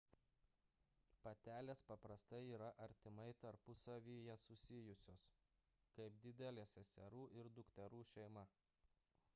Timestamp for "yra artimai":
2.59-3.27